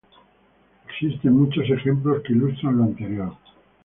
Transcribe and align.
Existen 0.89 1.37
muchos 1.37 1.63
ejemplos 1.69 2.23
que 2.23 2.33
ilustran 2.33 2.75
lo 2.75 2.85
anterior. 2.85 3.33